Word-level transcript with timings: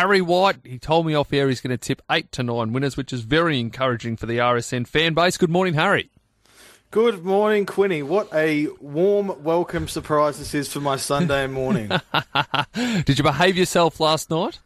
Harry 0.00 0.22
White. 0.22 0.56
He 0.64 0.78
told 0.78 1.04
me 1.04 1.12
off 1.12 1.30
air 1.30 1.50
he's 1.50 1.60
going 1.60 1.72
to 1.72 1.76
tip 1.76 2.00
eight 2.10 2.32
to 2.32 2.42
nine 2.42 2.72
winners, 2.72 2.96
which 2.96 3.12
is 3.12 3.20
very 3.20 3.60
encouraging 3.60 4.16
for 4.16 4.24
the 4.24 4.38
RSN 4.38 4.86
fan 4.86 5.12
base. 5.12 5.36
Good 5.36 5.50
morning, 5.50 5.74
Harry. 5.74 6.08
Good 6.90 7.22
morning, 7.22 7.66
Quinny. 7.66 8.02
What 8.02 8.32
a 8.32 8.68
warm 8.80 9.44
welcome 9.44 9.88
surprise 9.88 10.38
this 10.38 10.54
is 10.54 10.72
for 10.72 10.80
my 10.80 10.96
Sunday 10.96 11.46
morning. 11.48 11.90
Did 12.74 13.18
you 13.18 13.22
behave 13.22 13.58
yourself 13.58 14.00
last 14.00 14.30
night? 14.30 14.60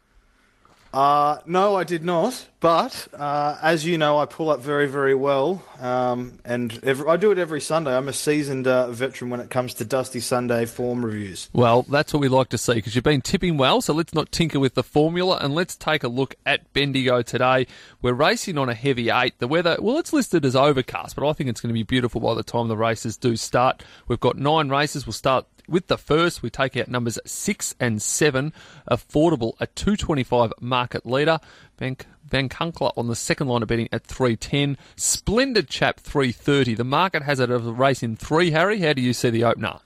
Uh, 0.95 1.39
no, 1.45 1.75
I 1.75 1.83
did 1.83 2.05
not. 2.05 2.47
But 2.61 3.09
uh, 3.13 3.57
as 3.61 3.85
you 3.85 3.97
know, 3.97 4.17
I 4.17 4.25
pull 4.25 4.49
up 4.49 4.59
very, 4.61 4.87
very 4.87 5.13
well, 5.13 5.63
um, 5.79 6.39
and 6.43 6.79
every, 6.81 7.07
I 7.07 7.15
do 7.15 7.29
it 7.29 7.37
every 7.37 7.61
Sunday. 7.61 7.95
I'm 7.95 8.07
a 8.07 8.13
seasoned 8.13 8.65
uh, 8.65 8.89
veteran 8.89 9.29
when 9.29 9.39
it 9.39 9.51
comes 9.51 9.75
to 9.75 9.85
Dusty 9.85 10.19
Sunday 10.19 10.65
form 10.65 11.05
reviews. 11.05 11.47
Well, 11.53 11.83
that's 11.83 12.11
what 12.11 12.21
we 12.21 12.27
like 12.27 12.49
to 12.49 12.57
see 12.57 12.73
because 12.73 12.95
you've 12.95 13.03
been 13.03 13.21
tipping 13.21 13.57
well. 13.57 13.81
So 13.81 13.93
let's 13.93 14.15
not 14.15 14.31
tinker 14.31 14.59
with 14.59 14.73
the 14.73 14.81
formula 14.81 15.37
and 15.41 15.53
let's 15.53 15.75
take 15.75 16.03
a 16.03 16.07
look 16.07 16.33
at 16.45 16.73
Bendigo 16.73 17.21
today. 17.21 17.67
We're 18.01 18.13
racing 18.13 18.57
on 18.57 18.69
a 18.69 18.73
heavy 18.73 19.11
eight. 19.11 19.37
The 19.37 19.47
weather, 19.47 19.77
well, 19.79 19.99
it's 19.99 20.13
listed 20.13 20.43
as 20.43 20.55
overcast, 20.55 21.15
but 21.15 21.29
I 21.29 21.33
think 21.33 21.51
it's 21.51 21.61
going 21.61 21.69
to 21.69 21.73
be 21.73 21.83
beautiful 21.83 22.19
by 22.19 22.33
the 22.33 22.41
time 22.41 22.67
the 22.67 22.77
races 22.77 23.15
do 23.15 23.35
start. 23.35 23.83
We've 24.07 24.19
got 24.19 24.37
nine 24.37 24.69
races. 24.69 25.05
We'll 25.05 25.13
start 25.13 25.45
with 25.67 25.87
the 25.87 25.97
first, 25.97 26.41
we 26.41 26.49
take 26.49 26.77
out 26.77 26.87
numbers 26.87 27.19
six 27.25 27.75
and 27.79 28.01
seven. 28.01 28.53
Affordable, 28.89 29.53
a 29.59 29.67
225 29.67 30.53
market 30.59 31.05
leader. 31.05 31.39
Van, 31.77 31.97
Van 32.25 32.49
Kunkler 32.49 32.91
on 32.95 33.07
the 33.07 33.15
second 33.15 33.47
line 33.47 33.61
of 33.61 33.67
betting 33.67 33.89
at 33.91 34.03
310. 34.03 34.77
Splendid 34.95 35.67
Chap 35.69 35.99
330. 35.99 36.75
The 36.75 36.83
market 36.83 37.23
has 37.23 37.39
it 37.39 37.49
as 37.49 37.65
a 37.65 37.71
race 37.71 38.03
in 38.03 38.15
three, 38.15 38.51
Harry. 38.51 38.79
How 38.79 38.93
do 38.93 39.01
you 39.01 39.13
see 39.13 39.29
the 39.29 39.43
opener? 39.43 39.79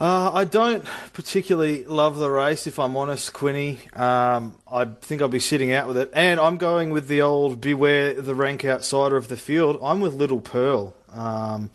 Uh, 0.00 0.30
I 0.32 0.44
don't 0.44 0.82
particularly 1.12 1.84
love 1.84 2.16
the 2.16 2.30
race, 2.30 2.66
if 2.66 2.78
I'm 2.78 2.96
honest, 2.96 3.34
Quinny. 3.34 3.80
Um, 3.94 4.54
I 4.70 4.86
think 4.86 5.20
I'll 5.20 5.28
be 5.28 5.40
sitting 5.40 5.72
out 5.72 5.86
with 5.86 5.98
it. 5.98 6.10
And 6.14 6.40
I'm 6.40 6.56
going 6.56 6.88
with 6.88 7.06
the 7.06 7.20
old 7.20 7.60
beware 7.60 8.14
the 8.14 8.34
rank 8.34 8.64
outsider 8.64 9.18
of 9.18 9.28
the 9.28 9.36
field. 9.36 9.78
I'm 9.82 10.00
with 10.00 10.14
Little 10.14 10.40
Pearl. 10.40 10.94
Um, 11.12 11.70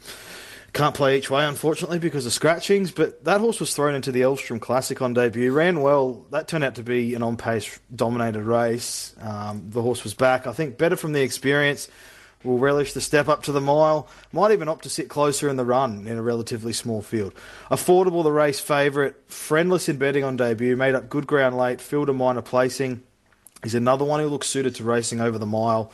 can't 0.76 0.94
play 0.94 1.22
way, 1.22 1.46
unfortunately, 1.46 2.00
because 2.00 2.26
of 2.26 2.34
scratchings. 2.34 2.92
But 2.92 3.24
that 3.24 3.40
horse 3.40 3.62
was 3.62 3.74
thrown 3.74 3.96
into 3.96 4.12
the 4.12 4.22
Elvstrom 4.22 4.60
Classic 4.60 5.02
on 5.02 5.14
debut. 5.14 5.52
Ran 5.52 5.82
well. 5.82 6.26
That 6.32 6.50
turned 6.50 6.66
out 6.66 6.76
to 6.76 6.84
be 6.84 7.16
an 7.16 7.24
on 7.24 7.38
pace 7.38 7.80
dominated 7.96 8.44
race. 8.44 9.16
Um, 9.22 9.70
the 9.70 9.82
horse 9.82 10.04
was 10.04 10.14
back. 10.14 10.46
I 10.46 10.52
think 10.54 10.78
better 10.78 10.98
from 10.98 11.14
the 11.14 11.22
experience. 11.22 11.88
Will 12.44 12.60
relish 12.60 12.94
the 12.94 13.02
step 13.02 13.30
up 13.30 13.44
to 13.44 13.54
the 13.54 13.62
mile. 13.62 14.08
Might 14.34 14.52
even 14.52 14.68
opt 14.68 14.84
to 14.84 14.90
sit 14.90 15.08
closer 15.08 15.50
in 15.50 15.56
the 15.56 15.66
run 15.66 16.08
in 16.08 16.18
a 16.18 16.22
relatively 16.22 16.74
small 16.74 17.02
field. 17.02 17.34
Affordable, 17.72 18.22
the 18.22 18.32
race 18.32 18.60
favourite. 18.60 19.16
Friendless 19.28 19.88
in 19.88 19.98
betting 19.98 20.26
on 20.26 20.36
debut. 20.36 20.76
Made 20.76 20.94
up 20.94 21.10
good 21.10 21.26
ground 21.26 21.58
late. 21.58 21.80
Filled 21.80 22.10
a 22.10 22.14
minor 22.14 22.42
placing. 22.42 23.02
He's 23.64 23.76
another 23.76 24.04
one 24.04 24.20
who 24.20 24.28
looks 24.28 24.48
suited 24.48 24.76
to 24.76 24.84
racing 24.84 25.22
over 25.22 25.40
the 25.40 25.46
mile. 25.46 25.92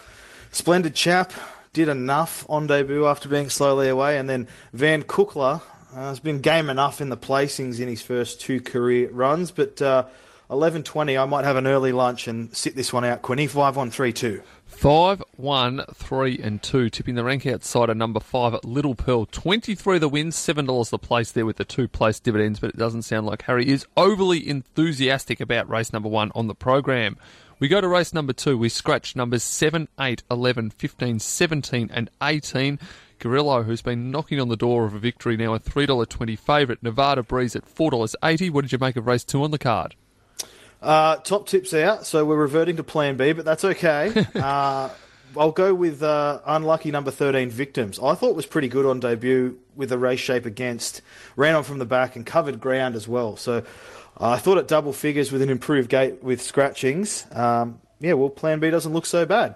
Splendid 0.51 0.95
chap 0.95 1.31
did 1.73 1.87
enough 1.87 2.45
on 2.49 2.67
debut 2.67 3.05
after 3.05 3.29
being 3.29 3.49
slowly 3.49 3.87
away, 3.89 4.17
and 4.17 4.29
then 4.29 4.47
Van 4.73 5.03
Kunkler 5.03 5.61
uh, 5.93 5.95
has 5.95 6.19
been 6.19 6.39
game 6.39 6.69
enough 6.69 7.01
in 7.01 7.09
the 7.09 7.17
placings 7.17 7.79
in 7.79 7.87
his 7.87 8.01
first 8.01 8.41
two 8.41 8.61
career 8.61 9.09
runs, 9.11 9.51
but. 9.51 9.81
Uh, 9.81 10.05
11.20, 10.49 11.17
I 11.17 11.23
might 11.23 11.45
have 11.45 11.55
an 11.55 11.65
early 11.65 11.93
lunch 11.93 12.27
and 12.27 12.53
sit 12.53 12.75
this 12.75 12.91
one 12.91 13.05
out, 13.05 13.21
Quinny. 13.21 13.47
5 13.47 13.77
1 14.81 15.17
3 15.17 15.17
2. 15.17 15.21
5 15.21 15.23
1 15.37 15.85
3 15.93 16.39
and 16.39 16.63
2. 16.63 16.89
Tipping 16.89 17.15
the 17.15 17.23
rank 17.23 17.45
outside 17.45 17.89
at 17.89 17.97
number 17.97 18.19
5 18.19 18.55
at 18.55 18.65
Little 18.65 18.95
Pearl. 18.95 19.25
23 19.25 19.99
the 19.99 20.09
wins, 20.09 20.35
$7 20.35 20.89
the 20.89 20.97
place 20.97 21.31
there 21.31 21.45
with 21.45 21.57
the 21.57 21.65
two 21.65 21.87
place 21.87 22.19
dividends, 22.19 22.59
but 22.59 22.71
it 22.71 22.77
doesn't 22.77 23.03
sound 23.03 23.27
like 23.27 23.43
Harry 23.43 23.67
is 23.67 23.85
overly 23.95 24.47
enthusiastic 24.47 25.39
about 25.39 25.69
race 25.69 25.93
number 25.93 26.09
1 26.09 26.31
on 26.33 26.47
the 26.47 26.55
program. 26.55 27.17
We 27.59 27.67
go 27.67 27.79
to 27.79 27.87
race 27.87 28.11
number 28.11 28.33
two. 28.33 28.57
We 28.57 28.69
scratch 28.69 29.15
numbers 29.15 29.43
7, 29.43 29.87
8, 29.99 30.23
11, 30.31 30.71
15, 30.71 31.19
17, 31.19 31.91
and 31.93 32.09
18. 32.23 32.79
Gorillo, 33.19 33.61
who's 33.61 33.83
been 33.83 34.09
knocking 34.09 34.39
on 34.39 34.49
the 34.49 34.57
door 34.57 34.85
of 34.85 34.95
a 34.95 34.99
victory 34.99 35.37
now, 35.37 35.53
a 35.53 35.59
$3.20 35.59 36.39
favourite. 36.39 36.81
Nevada 36.81 37.21
Breeze 37.21 37.55
at 37.55 37.65
$4.80. 37.65 38.49
What 38.49 38.63
did 38.63 38.71
you 38.71 38.79
make 38.79 38.95
of 38.95 39.05
race 39.05 39.23
two 39.23 39.43
on 39.43 39.51
the 39.51 39.59
card? 39.59 39.95
Uh, 40.81 41.17
top 41.17 41.47
tips 41.47 41.73
out, 41.73 42.05
so 42.05 42.25
we're 42.25 42.35
reverting 42.35 42.77
to 42.77 42.83
plan 42.83 43.15
B, 43.15 43.33
but 43.33 43.45
that's 43.45 43.63
okay. 43.63 44.25
uh, 44.35 44.89
I'll 45.37 45.51
go 45.51 45.73
with 45.73 46.01
uh, 46.03 46.41
unlucky 46.45 46.91
number 46.91 47.11
13 47.11 47.49
victims. 47.49 47.99
I 47.99 48.15
thought 48.15 48.35
was 48.35 48.45
pretty 48.45 48.67
good 48.67 48.85
on 48.85 48.99
debut 48.99 49.59
with 49.75 49.91
a 49.91 49.97
race 49.97 50.19
shape 50.19 50.45
against. 50.45 51.01
Ran 51.35 51.55
on 51.55 51.63
from 51.63 51.77
the 51.77 51.85
back 51.85 52.15
and 52.15 52.25
covered 52.25 52.59
ground 52.59 52.95
as 52.95 53.07
well. 53.07 53.37
So 53.37 53.63
uh, 54.19 54.31
I 54.31 54.37
thought 54.37 54.57
at 54.57 54.67
double 54.67 54.91
figures 54.91 55.31
with 55.31 55.41
an 55.41 55.49
improved 55.49 55.89
gate 55.89 56.23
with 56.23 56.41
scratchings. 56.41 57.25
Um, 57.31 57.79
yeah, 57.99 58.13
well, 58.13 58.29
plan 58.29 58.59
B 58.59 58.69
doesn't 58.69 58.91
look 58.91 59.05
so 59.05 59.25
bad. 59.25 59.55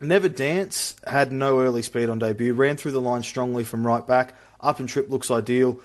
Never 0.00 0.28
Dance 0.28 0.96
had 1.06 1.30
no 1.30 1.60
early 1.60 1.82
speed 1.82 2.08
on 2.08 2.18
debut, 2.18 2.52
ran 2.52 2.76
through 2.76 2.92
the 2.92 3.00
line 3.00 3.22
strongly 3.22 3.62
from 3.62 3.86
right 3.86 4.04
back. 4.04 4.34
Up 4.60 4.80
and 4.80 4.88
trip 4.88 5.10
looks 5.10 5.30
ideal. 5.30 5.80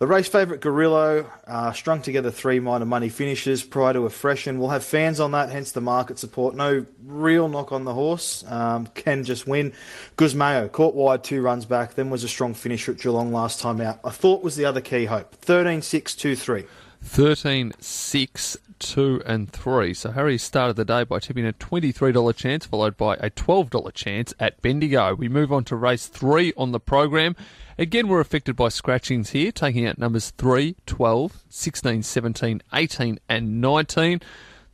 The 0.00 0.06
race 0.06 0.28
favourite 0.28 0.62
Gorillo 0.62 1.26
uh, 1.46 1.72
strung 1.72 2.00
together 2.00 2.30
three 2.30 2.58
minor 2.58 2.86
money 2.86 3.10
finishes 3.10 3.62
prior 3.62 3.92
to 3.92 4.06
a 4.06 4.10
freshen. 4.10 4.58
We'll 4.58 4.70
have 4.70 4.82
fans 4.82 5.20
on 5.20 5.32
that, 5.32 5.50
hence 5.50 5.72
the 5.72 5.82
market 5.82 6.18
support. 6.18 6.54
No 6.54 6.86
real 7.04 7.48
knock 7.48 7.70
on 7.70 7.84
the 7.84 7.92
horse. 7.92 8.42
Um, 8.48 8.86
can 8.94 9.24
just 9.24 9.46
win. 9.46 9.74
Guzmao 10.16 10.72
caught 10.72 10.94
wide 10.94 11.22
two 11.22 11.42
runs 11.42 11.66
back, 11.66 11.96
then 11.96 12.08
was 12.08 12.24
a 12.24 12.28
strong 12.28 12.54
finisher 12.54 12.92
at 12.92 12.98
Geelong 12.98 13.30
last 13.30 13.60
time 13.60 13.82
out. 13.82 14.00
I 14.02 14.08
thought 14.08 14.42
was 14.42 14.56
the 14.56 14.64
other 14.64 14.80
key 14.80 15.04
hope. 15.04 15.34
13 15.34 15.82
6 15.82 16.14
2 16.14 16.34
3. 16.34 16.64
13, 17.02 17.72
6, 17.78 18.56
2, 18.80 19.22
and 19.24 19.50
3. 19.50 19.94
So 19.94 20.10
Harry 20.10 20.36
started 20.36 20.74
the 20.74 20.84
day 20.84 21.04
by 21.04 21.20
tipping 21.20 21.46
a 21.46 21.52
$23 21.52 22.34
chance, 22.34 22.66
followed 22.66 22.96
by 22.96 23.14
a 23.16 23.30
$12 23.30 23.94
chance 23.94 24.34
at 24.40 24.60
Bendigo. 24.60 25.14
We 25.14 25.28
move 25.28 25.52
on 25.52 25.64
to 25.64 25.76
race 25.76 26.06
3 26.06 26.52
on 26.56 26.72
the 26.72 26.80
program. 26.80 27.36
Again, 27.78 28.08
we're 28.08 28.20
affected 28.20 28.56
by 28.56 28.68
scratchings 28.68 29.30
here, 29.30 29.52
taking 29.52 29.86
out 29.86 29.98
numbers 29.98 30.30
3, 30.30 30.76
12, 30.86 31.44
16, 31.48 32.02
17, 32.02 32.62
18, 32.74 33.20
and 33.28 33.60
19. 33.60 34.20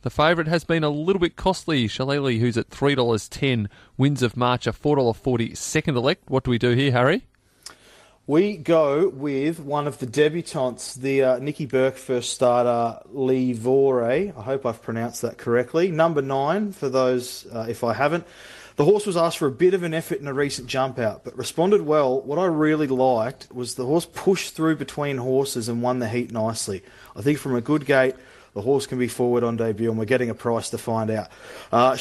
The 0.01 0.09
favourite 0.09 0.47
has 0.47 0.63
been 0.63 0.83
a 0.83 0.89
little 0.89 1.19
bit 1.19 1.35
costly. 1.35 1.87
Shillelagh, 1.87 2.39
who's 2.39 2.57
at 2.57 2.69
$3.10, 2.69 3.67
wins 3.97 4.23
of 4.23 4.35
March, 4.35 4.65
a 4.65 4.71
$4.40 4.71 5.55
second 5.55 5.95
elect. 5.95 6.29
What 6.29 6.43
do 6.43 6.51
we 6.51 6.57
do 6.57 6.71
here, 6.71 6.91
Harry? 6.91 7.27
We 8.29 8.57
go 8.57 9.07
with 9.07 9.61
one 9.61 9.87
of 9.87 9.99
the 9.99 10.05
debutantes, 10.05 10.95
the 10.95 11.23
uh, 11.23 11.39
Nicky 11.39 11.65
Burke 11.65 11.95
first 11.95 12.33
starter, 12.33 12.99
Lee 13.05 13.53
Vore. 13.53 14.03
I 14.03 14.27
hope 14.31 14.65
I've 14.65 14.81
pronounced 14.81 15.21
that 15.21 15.37
correctly. 15.37 15.91
Number 15.91 16.21
nine, 16.21 16.73
for 16.73 16.89
those 16.89 17.47
uh, 17.53 17.67
if 17.69 17.85
I 17.85 17.93
haven't. 17.93 18.25
The 18.75 18.83
horse 18.83 19.05
was 19.05 19.15
asked 19.15 19.37
for 19.37 19.47
a 19.47 19.51
bit 19.51 19.73
of 19.73 19.83
an 19.83 19.93
effort 19.93 20.19
in 20.19 20.27
a 20.27 20.33
recent 20.33 20.67
jump 20.67 20.99
out, 20.99 21.23
but 21.23 21.37
responded 21.37 21.83
well. 21.83 22.19
What 22.19 22.37
I 22.37 22.47
really 22.47 22.87
liked 22.87 23.47
was 23.49 23.75
the 23.75 23.85
horse 23.85 24.05
pushed 24.05 24.53
through 24.53 24.75
between 24.75 25.15
horses 25.15 25.69
and 25.69 25.81
won 25.81 25.99
the 25.99 26.09
heat 26.09 26.29
nicely. 26.29 26.83
I 27.15 27.21
think 27.21 27.39
from 27.39 27.55
a 27.55 27.61
good 27.61 27.85
gate, 27.85 28.15
the 28.53 28.61
horse 28.61 28.87
can 28.87 28.99
be 28.99 29.07
forward 29.07 29.45
on 29.45 29.55
debut, 29.55 29.89
and 29.89 29.97
we're 29.97 30.03
getting 30.03 30.29
a 30.29 30.35
price 30.35 30.71
to 30.71 30.77
find 30.77 31.09
out. 31.11 31.29
Uh, 31.71 31.95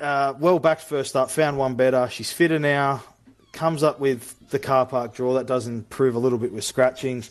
uh, 0.00 0.34
well 0.38 0.58
backed 0.58 0.82
first 0.82 1.14
up, 1.14 1.30
found 1.30 1.58
one 1.58 1.74
better. 1.74 2.08
She's 2.08 2.32
fitter 2.32 2.58
now 2.58 3.02
comes 3.52 3.82
up 3.82 4.00
with 4.00 4.48
the 4.50 4.58
car 4.58 4.86
park 4.86 5.14
draw. 5.14 5.34
That 5.34 5.46
does 5.46 5.66
improve 5.66 6.14
a 6.14 6.18
little 6.18 6.38
bit 6.38 6.52
with 6.52 6.64
scratchings. 6.64 7.30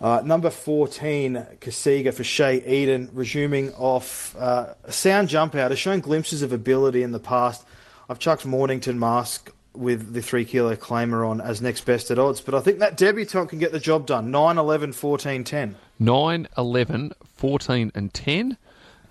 Uh, 0.00 0.20
number 0.22 0.50
14, 0.50 1.46
Kasiga 1.60 2.12
for 2.12 2.22
Shea 2.22 2.62
Eden, 2.66 3.08
resuming 3.14 3.72
off 3.74 4.36
uh, 4.36 4.74
a 4.84 4.92
sound 4.92 5.28
jump 5.28 5.54
out. 5.54 5.70
Has 5.70 5.78
shown 5.78 6.00
glimpses 6.00 6.42
of 6.42 6.52
ability 6.52 7.02
in 7.02 7.12
the 7.12 7.18
past. 7.18 7.64
I've 8.08 8.18
chucked 8.18 8.44
Mornington 8.44 8.98
Mask 8.98 9.50
with 9.72 10.12
the 10.12 10.22
three 10.22 10.44
kilo 10.44 10.74
claimer 10.76 11.28
on 11.28 11.40
as 11.40 11.60
next 11.62 11.82
best 11.82 12.10
at 12.10 12.18
odds, 12.18 12.40
but 12.40 12.54
I 12.54 12.60
think 12.60 12.78
that 12.78 12.96
debutant 12.96 13.48
can 13.50 13.58
get 13.58 13.72
the 13.72 13.80
job 13.80 14.06
done. 14.06 14.30
9, 14.30 14.58
11, 14.58 14.92
14, 14.92 15.44
10. 15.44 15.76
9, 15.98 16.48
11, 16.56 17.12
14, 17.34 17.92
and 17.94 18.12
10. 18.12 18.58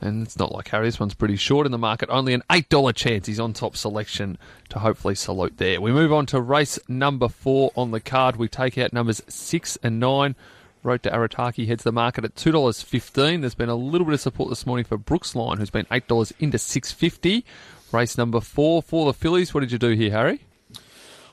And 0.05 0.25
it's 0.25 0.39
not 0.39 0.51
like 0.51 0.69
Harry. 0.69 0.87
This 0.87 0.99
one's 0.99 1.13
pretty 1.13 1.35
short 1.35 1.65
in 1.65 1.71
the 1.71 1.77
market. 1.77 2.09
Only 2.09 2.33
an 2.33 2.43
$8 2.49 2.95
chance 2.95 3.27
he's 3.27 3.39
on 3.39 3.53
top 3.53 3.75
selection 3.75 4.37
to 4.69 4.79
hopefully 4.79 5.15
salute 5.15 5.57
there. 5.57 5.81
We 5.81 5.91
move 5.91 6.13
on 6.13 6.25
to 6.27 6.39
race 6.39 6.79
number 6.87 7.27
four 7.27 7.71
on 7.75 7.91
the 7.91 7.99
card. 7.99 8.37
We 8.37 8.47
take 8.47 8.77
out 8.77 8.93
numbers 8.93 9.21
six 9.27 9.77
and 9.83 9.99
nine. 9.99 10.35
Road 10.83 11.01
to 11.03 11.09
Arataki 11.09 11.67
heads 11.67 11.83
the 11.83 11.91
market 11.91 12.23
at 12.23 12.35
$2.15. 12.35 13.41
There's 13.41 13.55
been 13.55 13.69
a 13.69 13.75
little 13.75 14.05
bit 14.05 14.13
of 14.13 14.21
support 14.21 14.49
this 14.49 14.67
morning 14.67 14.85
for 14.85 14.97
Brooks 14.97 15.35
Line, 15.35 15.57
who's 15.57 15.71
been 15.71 15.87
$8 15.87 16.31
into 16.39 16.59
650 16.59 17.43
Race 17.91 18.17
number 18.17 18.41
four 18.41 18.81
for 18.81 19.05
the 19.05 19.13
fillies. 19.13 19.53
What 19.53 19.61
did 19.61 19.71
you 19.71 19.77
do 19.77 19.91
here, 19.91 20.11
Harry? 20.11 20.41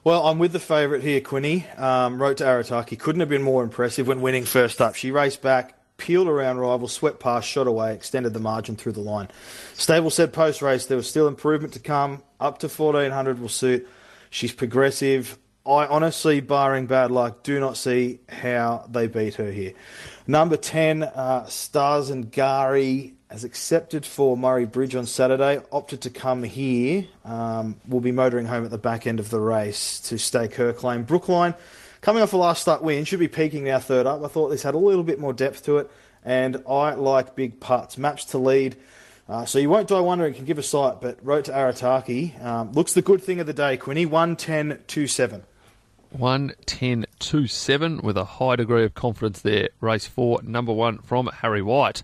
Well, 0.04 0.26
I'm 0.26 0.38
with 0.38 0.52
the 0.52 0.60
favourite 0.60 1.02
here, 1.02 1.20
Quinny. 1.20 1.66
Um, 1.76 2.18
to 2.18 2.44
Arataki 2.44 2.98
couldn't 2.98 3.20
have 3.20 3.28
been 3.28 3.42
more 3.42 3.62
impressive 3.64 4.06
when 4.06 4.20
winning 4.20 4.44
first 4.44 4.80
up. 4.80 4.94
She 4.94 5.10
raced 5.10 5.42
back, 5.42 5.76
peeled 6.02 6.26
around 6.26 6.58
rival, 6.58 6.88
swept 6.88 7.20
past, 7.20 7.49
shot 7.49 7.69
away, 7.69 7.94
extended 7.94 8.34
the 8.34 8.40
margin 8.40 8.75
through 8.75 8.90
the 8.90 9.00
line. 9.00 9.28
Stable 9.75 10.10
said 10.10 10.32
post 10.32 10.60
race 10.60 10.87
there 10.87 10.96
was 10.96 11.08
still 11.08 11.28
improvement 11.28 11.72
to 11.75 11.78
come. 11.78 12.25
Up 12.40 12.58
to 12.58 12.69
1400 12.69 13.40
will 13.40 13.49
suit. 13.49 13.88
She's 14.28 14.52
progressive. 14.52 15.38
I 15.64 15.87
honestly, 15.87 16.40
barring 16.40 16.87
bad 16.87 17.12
luck, 17.12 17.44
do 17.44 17.60
not 17.60 17.76
see 17.76 18.19
how 18.28 18.84
they 18.90 19.06
beat 19.06 19.37
her 19.37 19.52
here. 19.52 19.75
Number 20.26 20.56
10, 20.56 21.04
uh, 21.04 21.46
Stars 21.46 22.10
and 22.10 22.32
Gari 22.32 23.12
as 23.32 23.44
accepted 23.44 24.04
for 24.04 24.37
Murray 24.37 24.66
Bridge 24.66 24.94
on 24.94 25.06
Saturday, 25.06 25.58
opted 25.72 26.02
to 26.02 26.10
come 26.10 26.43
here. 26.43 27.06
Um, 27.25 27.76
will 27.88 28.00
be 28.00 28.12
motoring 28.12 28.44
home 28.44 28.64
at 28.64 28.70
the 28.70 28.76
back 28.76 29.06
end 29.06 29.20
of 29.20 29.31
the 29.31 29.40
race 29.40 30.00
to 30.00 30.19
stake 30.19 30.56
her 30.56 30.75
claim. 30.75 31.04
Brookline, 31.04 31.54
coming 32.02 32.22
off 32.22 32.34
a 32.34 32.37
last 32.37 32.60
start 32.60 32.82
win, 32.82 33.04
should 33.06 33.20
be 33.20 33.28
peaking 33.28 33.64
now 33.64 33.78
third 33.78 34.06
up. 34.06 34.22
I 34.22 34.28
thought 34.28 34.50
this 34.50 34.62
had 34.62 34.75
a 34.75 34.78
little 34.78 35.04
bit 35.04 35.19
more 35.19 35.32
depth 35.32 35.64
to 35.64 35.78
it, 35.78 35.90
and 36.22 36.62
I 36.69 36.93
like 36.93 37.34
big 37.34 37.58
putts. 37.58 37.96
Maps 37.96 38.26
to 38.26 38.38
lead. 38.38 38.76
Uh, 39.28 39.46
so 39.46 39.58
you 39.58 39.70
won't 39.70 39.88
die 39.88 40.00
wondering, 40.00 40.34
can 40.34 40.44
give 40.44 40.58
a 40.58 40.62
sight, 40.62 41.00
but 41.00 41.19
Road 41.25 41.46
to 41.46 41.52
Arataki. 41.52 42.44
Um, 42.44 42.72
looks 42.72 42.93
the 42.93 43.00
good 43.00 43.22
thing 43.22 43.40
of 43.40 43.46
the 43.46 43.54
day, 43.54 43.78
Quinny. 43.78 44.04
110.27. 44.04 45.43
110.27 46.19 48.02
with 48.02 48.19
a 48.19 48.25
high 48.25 48.56
degree 48.56 48.84
of 48.84 48.93
confidence 48.93 49.40
there. 49.40 49.70
Race 49.81 50.06
four, 50.06 50.43
number 50.43 50.72
one 50.72 50.99
from 50.99 51.28
Harry 51.28 51.62
White. 51.62 52.02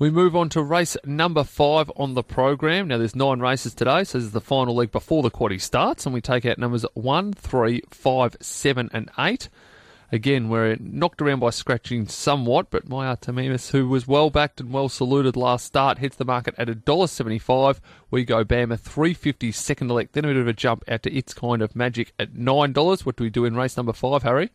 We 0.00 0.10
move 0.10 0.36
on 0.36 0.48
to 0.50 0.62
race 0.62 0.96
number 1.04 1.42
five 1.42 1.90
on 1.96 2.14
the 2.14 2.22
program. 2.22 2.86
Now, 2.86 2.98
there's 2.98 3.16
nine 3.16 3.40
races 3.40 3.74
today, 3.74 4.04
so 4.04 4.18
this 4.18 4.26
is 4.26 4.30
the 4.30 4.40
final 4.40 4.76
leg 4.76 4.92
before 4.92 5.24
the 5.24 5.30
quaddy 5.30 5.60
starts, 5.60 6.06
and 6.06 6.14
we 6.14 6.20
take 6.20 6.46
out 6.46 6.56
numbers 6.56 6.86
one, 6.94 7.32
three, 7.32 7.82
five, 7.90 8.36
seven, 8.40 8.88
and 8.92 9.10
eight. 9.18 9.48
Again, 10.12 10.50
we're 10.50 10.76
knocked 10.78 11.20
around 11.20 11.40
by 11.40 11.50
scratching 11.50 12.06
somewhat, 12.06 12.70
but 12.70 12.88
my 12.88 13.12
Artemimus, 13.12 13.72
who 13.72 13.88
was 13.88 14.06
well 14.06 14.30
backed 14.30 14.60
and 14.60 14.72
well 14.72 14.88
saluted 14.88 15.34
last 15.34 15.66
start, 15.66 15.98
hits 15.98 16.14
the 16.14 16.24
market 16.24 16.54
at 16.58 16.68
$1.75. 16.68 17.80
We 18.08 18.24
go 18.24 18.44
Bama 18.44 18.78
350 18.78 19.50
second 19.50 19.90
elect, 19.90 20.12
then 20.12 20.24
a 20.24 20.28
bit 20.28 20.36
of 20.36 20.46
a 20.46 20.52
jump 20.52 20.84
out 20.86 21.02
to 21.02 21.12
its 21.12 21.34
kind 21.34 21.60
of 21.60 21.74
magic 21.74 22.12
at 22.20 22.34
$9. 22.34 23.04
What 23.04 23.16
do 23.16 23.24
we 23.24 23.30
do 23.30 23.44
in 23.44 23.56
race 23.56 23.76
number 23.76 23.92
five, 23.92 24.22
Harry? 24.22 24.50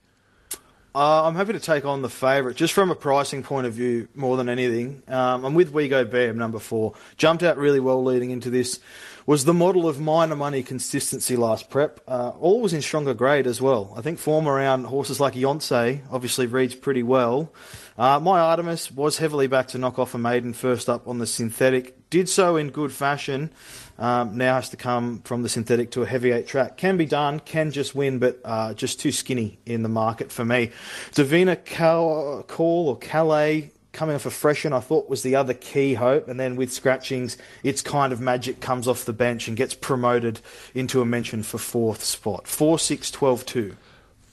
Uh, 0.96 1.24
I'm 1.24 1.34
happy 1.34 1.54
to 1.54 1.60
take 1.60 1.86
on 1.86 2.04
the 2.04 2.10
favourite, 2.10 2.56
just 2.56 2.72
from 2.72 2.92
a 2.92 2.96
pricing 2.96 3.42
point 3.42 3.66
of 3.66 3.74
view 3.74 4.08
more 4.14 4.38
than 4.38 4.48
anything. 4.48 5.02
Um, 5.08 5.44
I'm 5.44 5.56
with 5.56 5.72
We 5.72 5.88
Go 5.88 6.06
Bam, 6.06 6.38
number 6.38 6.60
four. 6.60 6.94
Jumped 7.18 7.42
out 7.42 7.58
really 7.58 7.80
well 7.80 8.04
leading 8.04 8.30
into 8.30 8.52
this. 8.52 8.80
Was 9.26 9.46
the 9.46 9.56
model 9.56 9.88
of 9.90 10.00
minor 10.00 10.36
money 10.36 10.62
consistency 10.62 11.36
last 11.36 11.72
prep. 11.72 12.00
Uh, 12.08 12.34
all 12.40 12.62
was 12.62 12.74
in 12.74 12.84
stronger 12.84 13.16
grade 13.16 13.48
as 13.48 13.60
well. 13.60 13.92
I 13.98 14.02
think 14.02 14.20
form 14.20 14.48
around 14.48 14.84
horses 14.84 15.20
like 15.20 15.34
Yonsei 15.34 16.02
obviously 16.12 16.46
reads 16.46 16.76
pretty 16.76 17.02
well. 17.02 17.52
Uh, 17.98 18.20
my 18.20 18.40
Artemis 18.40 18.92
was 18.92 19.18
heavily 19.18 19.48
back 19.48 19.70
to 19.70 19.80
knock 19.80 19.98
off 19.98 20.14
a 20.14 20.20
maiden 20.20 20.54
first 20.54 20.90
up 20.90 21.08
on 21.08 21.18
the 21.18 21.26
synthetic. 21.26 21.98
Did 22.14 22.30
so 22.30 22.58
in 22.58 22.70
good 22.70 22.92
fashion. 22.92 23.50
Um, 23.98 24.38
now 24.38 24.54
has 24.54 24.70
to 24.70 24.78
come 24.78 25.22
from 25.24 25.42
the 25.42 25.50
synthetic 25.50 25.90
to 25.94 26.04
a 26.04 26.06
heavy 26.06 26.32
eight 26.32 26.46
track. 26.46 26.78
Can 26.78 26.96
be 26.96 27.08
done, 27.08 27.40
can 27.40 27.72
just 27.72 27.96
win, 27.96 28.20
but 28.20 28.40
uh, 28.46 28.76
just 28.76 29.00
too 29.00 29.12
skinny 29.12 29.58
in 29.66 29.82
the 29.82 29.90
market 29.90 30.32
for 30.32 30.46
me. 30.46 30.70
Davina 31.14 31.66
Cal- 31.66 32.44
Call 32.48 32.90
or 32.90 33.00
Calais 33.00 33.72
coming 33.94 34.14
off 34.14 34.28
a 34.28 34.30
freshen, 34.30 34.74
I 34.74 34.80
thought 34.80 35.10
was 35.10 35.24
the 35.24 35.36
other 35.36 35.56
key 35.56 35.96
hope. 35.96 36.28
And 36.28 36.40
then 36.40 36.56
with 36.56 36.72
scratchings, 36.72 37.36
its 37.64 37.82
kind 37.82 38.14
of 38.14 38.22
magic 38.22 38.60
comes 38.60 38.88
off 38.88 39.06
the 39.06 39.12
bench 39.12 39.48
and 39.48 39.58
gets 39.58 39.74
promoted 39.74 40.40
into 40.76 41.02
a 41.02 41.06
mention 41.06 41.42
for 41.42 41.58
fourth 41.58 42.04
spot. 42.04 42.48
4 42.48 42.78
6 42.78 43.10
12 43.10 43.44
2. 43.44 43.76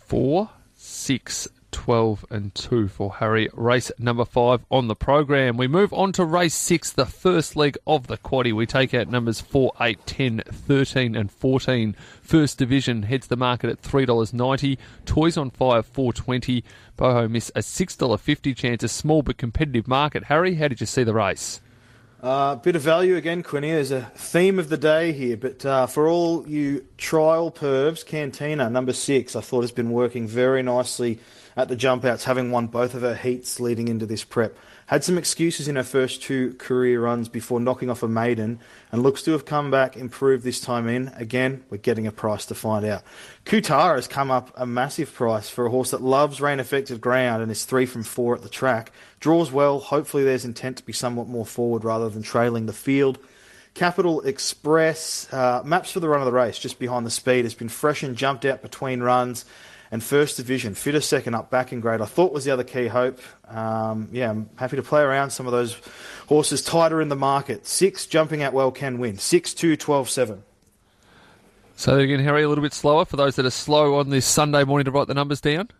4 0.06 0.50
6 0.74 1.48
12 1.72 2.26
and 2.30 2.54
2 2.54 2.88
for 2.88 3.14
Harry. 3.14 3.48
Race 3.52 3.90
number 3.98 4.24
5 4.24 4.64
on 4.70 4.88
the 4.88 4.94
program. 4.94 5.56
We 5.56 5.68
move 5.68 5.92
on 5.92 6.12
to 6.12 6.24
race 6.24 6.54
6, 6.54 6.92
the 6.92 7.06
first 7.06 7.56
leg 7.56 7.76
of 7.86 8.06
the 8.06 8.16
quaddy. 8.16 8.52
We 8.52 8.66
take 8.66 8.94
out 8.94 9.08
numbers 9.08 9.40
4, 9.40 9.72
8, 9.80 10.06
10, 10.06 10.42
13 10.46 11.16
and 11.16 11.30
14. 11.30 11.96
First 12.22 12.58
division 12.58 13.04
heads 13.04 13.26
the 13.26 13.36
market 13.36 13.70
at 13.70 13.82
$3.90. 13.82 14.78
Toys 15.04 15.36
on 15.36 15.50
Fire 15.50 15.82
420. 15.82 16.64
Boho 16.96 17.30
Miss 17.30 17.50
a 17.54 17.60
$6.50 17.60 18.56
chance. 18.56 18.82
A 18.82 18.88
small 18.88 19.22
but 19.22 19.38
competitive 19.38 19.88
market. 19.88 20.24
Harry, 20.24 20.54
how 20.54 20.68
did 20.68 20.80
you 20.80 20.86
see 20.86 21.02
the 21.04 21.14
race? 21.14 21.60
A 22.22 22.26
uh, 22.26 22.54
bit 22.56 22.76
of 22.76 22.82
value 22.82 23.16
again, 23.16 23.42
Quinny. 23.42 23.70
There's 23.70 23.92
a 23.92 24.02
theme 24.14 24.58
of 24.58 24.68
the 24.68 24.76
day 24.76 25.12
here, 25.12 25.38
but 25.38 25.64
uh, 25.64 25.86
for 25.86 26.06
all 26.06 26.46
you 26.46 26.86
trial 26.98 27.50
pervs, 27.50 28.04
Cantina 28.04 28.68
number 28.68 28.92
six, 28.92 29.34
I 29.34 29.40
thought 29.40 29.62
has 29.62 29.72
been 29.72 29.90
working 29.90 30.28
very 30.28 30.62
nicely 30.62 31.18
at 31.60 31.68
the 31.68 31.76
jump 31.76 32.04
outs, 32.04 32.24
having 32.24 32.50
won 32.50 32.66
both 32.66 32.94
of 32.94 33.02
her 33.02 33.14
heats 33.14 33.60
leading 33.60 33.88
into 33.88 34.06
this 34.06 34.24
prep. 34.24 34.56
Had 34.86 35.04
some 35.04 35.18
excuses 35.18 35.68
in 35.68 35.76
her 35.76 35.84
first 35.84 36.22
two 36.22 36.54
career 36.54 37.00
runs 37.00 37.28
before 37.28 37.60
knocking 37.60 37.90
off 37.90 38.02
a 38.02 38.08
maiden, 38.08 38.58
and 38.90 39.02
looks 39.02 39.22
to 39.22 39.32
have 39.32 39.44
come 39.44 39.70
back 39.70 39.96
improved 39.96 40.42
this 40.42 40.60
time 40.60 40.88
in. 40.88 41.08
Again, 41.16 41.62
we're 41.70 41.76
getting 41.76 42.06
a 42.06 42.12
price 42.12 42.46
to 42.46 42.54
find 42.54 42.84
out. 42.84 43.02
Kutara 43.44 43.96
has 43.96 44.08
come 44.08 44.30
up 44.30 44.52
a 44.56 44.66
massive 44.66 45.14
price 45.14 45.48
for 45.48 45.66
a 45.66 45.70
horse 45.70 45.92
that 45.92 46.02
loves 46.02 46.40
rain 46.40 46.58
affected 46.58 47.00
ground 47.00 47.42
and 47.42 47.52
is 47.52 47.64
three 47.64 47.86
from 47.86 48.02
four 48.02 48.34
at 48.34 48.42
the 48.42 48.48
track. 48.48 48.90
Draws 49.20 49.52
well, 49.52 49.78
hopefully 49.78 50.24
there's 50.24 50.44
intent 50.44 50.78
to 50.78 50.84
be 50.84 50.92
somewhat 50.92 51.28
more 51.28 51.46
forward 51.46 51.84
rather 51.84 52.08
than 52.08 52.22
trailing 52.22 52.66
the 52.66 52.72
field. 52.72 53.18
Capital 53.74 54.20
Express 54.22 55.32
uh, 55.32 55.62
maps 55.64 55.92
for 55.92 56.00
the 56.00 56.08
run 56.08 56.20
of 56.20 56.26
the 56.26 56.32
race 56.32 56.58
just 56.58 56.78
behind 56.78 57.06
the 57.06 57.10
speed 57.10 57.44
has 57.44 57.54
been 57.54 57.68
fresh 57.68 58.02
and 58.02 58.16
jumped 58.16 58.44
out 58.44 58.62
between 58.62 59.00
runs 59.00 59.44
and 59.90 60.02
First 60.02 60.36
Division, 60.36 60.74
fit 60.74 60.94
a 60.94 61.00
second 61.00 61.34
up 61.34 61.50
back 61.50 61.72
in 61.72 61.80
grade. 61.80 62.00
I 62.00 62.06
thought 62.06 62.32
was 62.32 62.44
the 62.44 62.52
other 62.52 62.64
key 62.64 62.86
hope. 62.86 63.20
Um, 63.48 64.08
yeah, 64.12 64.30
I'm 64.30 64.48
happy 64.56 64.76
to 64.76 64.82
play 64.82 65.02
around 65.02 65.30
some 65.30 65.46
of 65.46 65.52
those 65.52 65.76
horses 66.28 66.62
tighter 66.62 67.00
in 67.00 67.08
the 67.08 67.16
market. 67.16 67.66
Six 67.66 68.06
jumping 68.06 68.42
out 68.42 68.52
well 68.52 68.70
can 68.70 68.98
win. 68.98 69.18
Six, 69.18 69.52
two, 69.52 69.76
12, 69.76 70.08
seven. 70.08 70.42
So 71.74 71.98
again, 71.98 72.20
Harry, 72.20 72.42
a 72.42 72.48
little 72.48 72.62
bit 72.62 72.74
slower 72.74 73.04
for 73.04 73.16
those 73.16 73.36
that 73.36 73.46
are 73.46 73.50
slow 73.50 73.98
on 73.98 74.10
this 74.10 74.26
Sunday 74.26 74.64
morning 74.64 74.84
to 74.84 74.90
write 74.90 75.08
the 75.08 75.14
numbers 75.14 75.40
down. 75.40 75.70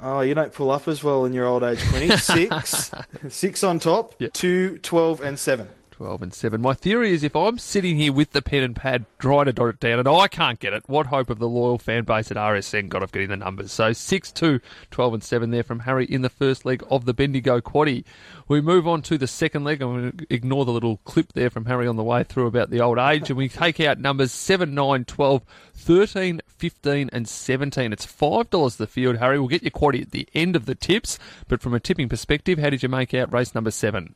Oh, 0.00 0.20
you 0.20 0.32
don't 0.32 0.52
pull 0.52 0.70
up 0.70 0.86
as 0.86 1.02
well 1.02 1.24
in 1.24 1.32
your 1.32 1.46
old 1.46 1.64
age, 1.64 1.80
Quinny. 1.88 2.16
Six, 2.16 2.92
six 3.28 3.64
on 3.64 3.80
top, 3.80 4.14
yep. 4.20 4.32
two, 4.32 4.78
12, 4.78 5.20
and 5.20 5.38
seven. 5.38 5.68
12 5.98 6.22
and 6.22 6.32
7. 6.32 6.60
My 6.60 6.74
theory 6.74 7.12
is 7.12 7.24
if 7.24 7.34
I'm 7.34 7.58
sitting 7.58 7.96
here 7.96 8.12
with 8.12 8.30
the 8.30 8.40
pen 8.40 8.62
and 8.62 8.76
pad 8.76 9.04
trying 9.18 9.46
to 9.46 9.52
dot 9.52 9.70
it 9.70 9.80
down 9.80 9.98
and 9.98 10.06
I 10.06 10.28
can't 10.28 10.60
get 10.60 10.72
it, 10.72 10.84
what 10.86 11.06
hope 11.06 11.28
of 11.28 11.40
the 11.40 11.48
loyal 11.48 11.76
fan 11.76 12.04
base 12.04 12.30
at 12.30 12.36
RSN 12.36 12.88
got 12.88 13.02
of 13.02 13.10
getting 13.10 13.30
the 13.30 13.36
numbers? 13.36 13.72
So 13.72 13.92
6 13.92 14.30
2, 14.30 14.60
12 14.92 15.14
and 15.14 15.24
7 15.24 15.50
there 15.50 15.64
from 15.64 15.80
Harry 15.80 16.04
in 16.04 16.22
the 16.22 16.28
first 16.28 16.64
leg 16.64 16.84
of 16.88 17.04
the 17.04 17.12
Bendigo 17.12 17.60
Quaddy. 17.60 18.04
We 18.46 18.60
move 18.60 18.86
on 18.86 19.02
to 19.02 19.18
the 19.18 19.26
second 19.26 19.64
leg. 19.64 19.82
I'm 19.82 19.92
going 19.92 20.12
to 20.12 20.26
ignore 20.32 20.64
the 20.64 20.70
little 20.70 20.98
clip 20.98 21.32
there 21.32 21.50
from 21.50 21.64
Harry 21.64 21.88
on 21.88 21.96
the 21.96 22.04
way 22.04 22.22
through 22.22 22.46
about 22.46 22.70
the 22.70 22.80
old 22.80 22.98
age 22.98 23.28
and 23.28 23.36
we 23.36 23.48
take 23.48 23.80
out 23.80 23.98
numbers 23.98 24.30
7, 24.30 24.72
9, 24.72 25.04
12, 25.04 25.42
13, 25.74 26.40
15 26.46 27.10
and 27.12 27.28
17. 27.28 27.92
It's 27.92 28.06
$5 28.06 28.76
the 28.76 28.86
field, 28.86 29.16
Harry. 29.16 29.40
We'll 29.40 29.48
get 29.48 29.64
your 29.64 29.72
quaddy 29.72 30.02
at 30.02 30.12
the 30.12 30.28
end 30.32 30.54
of 30.54 30.66
the 30.66 30.76
tips, 30.76 31.18
but 31.48 31.60
from 31.60 31.74
a 31.74 31.80
tipping 31.80 32.08
perspective, 32.08 32.60
how 32.60 32.70
did 32.70 32.84
you 32.84 32.88
make 32.88 33.14
out 33.14 33.32
race 33.32 33.52
number 33.52 33.72
7? 33.72 34.14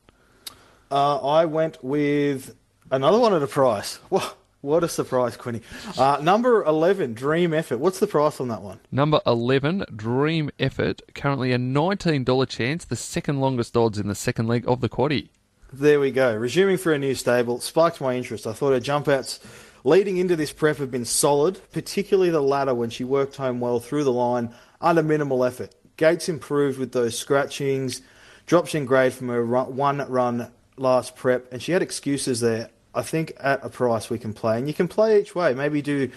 Uh, 0.92 1.16
I 1.26 1.46
went 1.46 1.82
with 1.82 2.54
another 2.90 3.18
one 3.18 3.32
at 3.32 3.42
a 3.42 3.46
price. 3.46 3.98
What, 4.10 4.36
what 4.60 4.84
a 4.84 4.88
surprise, 4.88 5.36
Quinny. 5.36 5.62
Uh, 5.98 6.19
number 6.22 6.62
11, 6.62 7.14
Dream 7.14 7.52
Effort. 7.52 7.78
What's 7.78 7.98
the 7.98 8.06
price 8.06 8.40
on 8.40 8.46
that 8.48 8.62
one? 8.62 8.78
Number 8.93 9.20
11, 9.26 9.86
Dream 9.96 10.50
Effort. 10.60 11.02
Currently 11.17 11.52
a 11.52 11.58
$19 11.58 12.48
chance, 12.48 12.84
the 12.84 12.94
second 12.94 13.40
longest 13.40 13.76
odds 13.76 13.98
in 13.98 14.06
the 14.06 14.14
second 14.14 14.46
leg 14.46 14.64
of 14.69 14.81
the 14.81 14.88
quaddy. 14.88 15.31
There 15.72 15.98
we 15.98 16.12
go. 16.12 16.36
Resuming 16.36 16.76
for 16.76 16.93
a 16.93 16.98
new 16.98 17.17
stable. 17.17 17.58
Spiked 17.58 18.00
my 18.00 18.14
interest. 18.14 18.46
I 18.46 18.52
thought 18.52 18.72
her 18.72 18.78
jump 18.78 19.08
outs 19.08 19.40
leading 19.82 20.19
into 20.19 20.36
this 20.36 20.52
prep 20.52 20.76
have 20.76 20.93
been 20.93 21.06
solid, 21.06 21.58
particularly 21.72 22.31
the 22.31 22.43
latter 22.43 22.74
when 22.74 22.90
she 22.90 23.02
worked 23.02 23.36
home 23.36 23.58
well 23.58 23.81
through 23.81 24.05
the 24.05 24.12
line 24.12 24.55
under 24.81 25.02
minimal 25.02 25.44
effort. 25.44 25.74
Gates 25.96 26.28
improved 26.28 26.78
with 26.78 26.93
those 26.93 27.19
scratchings, 27.19 28.02
drops 28.46 28.76
in 28.76 28.84
grade 28.84 29.12
from 29.12 29.28
her 29.28 29.44
run, 29.44 29.74
one 29.74 29.98
run 30.08 30.52
last 30.76 31.17
prep, 31.17 31.52
and 31.52 31.62
she 31.62 31.72
had 31.72 31.82
excuses 31.82 32.41
there. 32.41 32.70
I 32.94 33.02
think 33.02 33.32
at 33.41 33.64
a 33.64 33.70
price 33.70 34.10
we 34.10 34.19
can 34.19 34.34
play, 34.34 34.58
and 34.58 34.69
you 34.69 34.74
can 34.74 34.88
play 34.88 35.20
each 35.20 35.34
way. 35.34 35.55
Maybe 35.55 35.81
do 35.81 36.10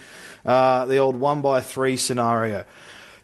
uh, 0.45 0.85
the 0.85 0.97
old 0.97 1.15
one 1.15 1.41
by 1.41 1.62
three 1.62 1.97
scenario. 1.97 2.65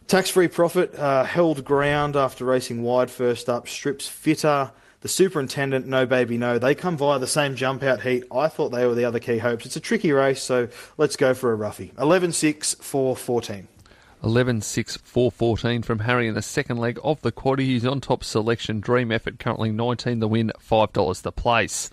Tax 0.07 0.29
free 0.29 0.47
profit 0.47 0.95
uh, 0.95 1.23
held 1.23 1.63
ground 1.63 2.15
after 2.15 2.45
racing 2.45 2.83
wide 2.83 3.11
first 3.11 3.49
up. 3.49 3.67
Strips 3.67 4.07
fitter. 4.07 4.71
The 5.01 5.07
superintendent, 5.07 5.87
no 5.87 6.05
baby, 6.05 6.37
no. 6.37 6.59
They 6.59 6.75
come 6.75 6.95
via 6.95 7.17
the 7.17 7.25
same 7.25 7.55
jump 7.55 7.81
out 7.81 8.01
heat. 8.01 8.23
I 8.31 8.49
thought 8.49 8.69
they 8.69 8.85
were 8.85 8.93
the 8.93 9.05
other 9.05 9.19
key 9.19 9.39
hopes. 9.39 9.65
It's 9.65 9.75
a 9.75 9.79
tricky 9.79 10.11
race, 10.11 10.43
so 10.43 10.67
let's 10.97 11.15
go 11.15 11.33
for 11.33 11.51
a 11.51 11.55
roughie. 11.55 11.91
11 11.97 12.33
6 12.33 12.75
4 12.75 13.15
14. 13.15 13.67
11 14.23 14.61
6 14.61 14.97
4 14.97 15.31
14 15.31 15.81
from 15.81 15.99
Harry 15.99 16.27
in 16.27 16.35
the 16.35 16.41
second 16.41 16.77
leg 16.77 16.99
of 17.03 17.21
the 17.21 17.31
quaddy. 17.31 17.61
He's 17.61 17.85
on 17.85 18.01
top 18.01 18.23
selection. 18.23 18.79
Dream 18.79 19.11
effort 19.11 19.39
currently 19.39 19.71
19 19.71 20.19
the 20.19 20.27
win, 20.27 20.51
$5 20.59 21.21
the 21.21 21.31
place. 21.31 21.89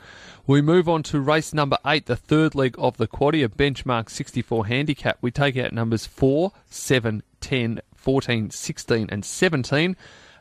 We 0.46 0.62
move 0.62 0.88
on 0.88 1.02
to 1.04 1.20
race 1.20 1.52
number 1.52 1.76
8, 1.86 2.06
the 2.06 2.16
third 2.16 2.54
leg 2.54 2.74
of 2.78 2.96
the 2.96 3.06
quaddy, 3.06 3.44
a 3.44 3.48
benchmark 3.48 4.08
64 4.08 4.66
handicap. 4.66 5.18
We 5.20 5.30
take 5.30 5.56
out 5.58 5.72
numbers 5.72 6.06
4, 6.06 6.52
7, 6.70 7.22
10, 7.40 7.80
14, 7.94 8.50
16, 8.50 9.08
and 9.10 9.24
17. 9.24 9.96